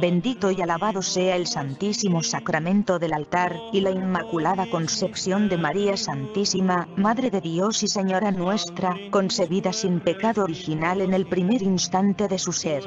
[0.00, 5.96] Bendito y alabado sea el Santísimo Sacramento del altar, y la Inmaculada Concepción de María
[5.96, 12.26] Santísima, Madre de Dios y Señora nuestra, concebida sin pecado original en el primer instante
[12.26, 12.82] de su ser.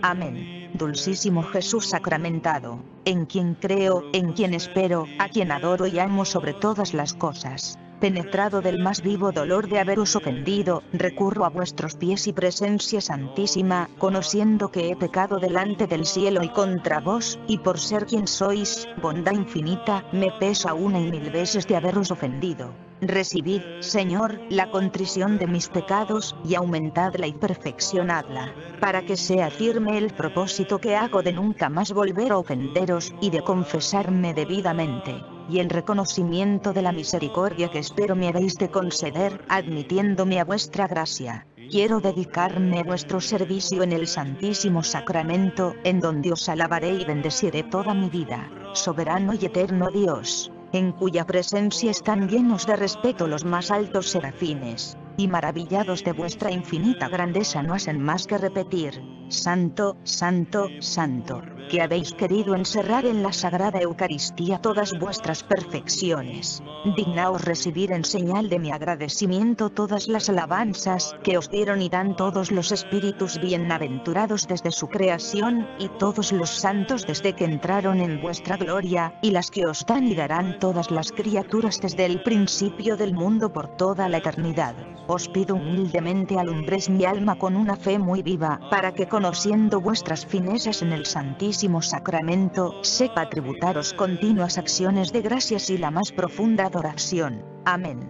[0.00, 0.70] Amén.
[0.74, 6.54] Dulcísimo Jesús sacramentado, en quien creo, en quien espero, a quien adoro y amo sobre
[6.54, 12.26] todas las cosas penetrado del más vivo dolor de haberos ofendido, recurro a vuestros pies
[12.26, 17.78] y presencia santísima, conociendo que he pecado delante del cielo y contra vos, y por
[17.78, 22.74] ser quien sois, bondad infinita, me pesa una y mil veces de haberos ofendido.
[23.08, 29.98] Recibid, Señor, la contrición de mis pecados, y aumentadla y perfeccionadla, para que sea firme
[29.98, 35.58] el propósito que hago de nunca más volver a ofenderos, y de confesarme debidamente y
[35.58, 41.46] en reconocimiento de la misericordia que espero me habéis de conceder, admitiéndome a vuestra gracia.
[41.70, 47.62] Quiero dedicarme a vuestro servicio en el Santísimo Sacramento, en donde os alabaré y bendeciré
[47.62, 53.44] toda mi vida, soberano y eterno Dios, en cuya presencia están llenos de respeto los
[53.44, 59.00] más altos serafines, y maravillados de vuestra infinita grandeza no hacen más que repetir,
[59.34, 66.62] Santo, Santo, Santo que habéis querido encerrar en la Sagrada Eucaristía todas vuestras perfecciones.
[66.96, 72.16] Dignaos recibir en señal de mi agradecimiento todas las alabanzas que os dieron y dan
[72.16, 78.20] todos los espíritus bienaventurados desde su creación, y todos los santos desde que entraron en
[78.20, 82.96] vuestra gloria, y las que os dan y darán todas las criaturas desde el principio
[82.96, 84.74] del mundo por toda la eternidad.
[85.06, 90.26] Os pido humildemente alumbres mi alma con una fe muy viva, para que conociendo vuestras
[90.26, 96.66] finezas en el Santísimo Sacramento, sepa tributaros continuas acciones de gracias y la más profunda
[96.66, 97.42] adoración.
[97.64, 98.06] Amén.